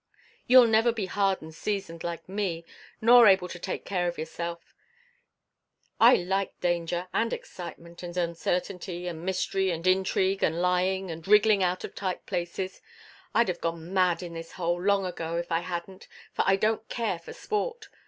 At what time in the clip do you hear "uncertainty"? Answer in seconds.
8.17-9.05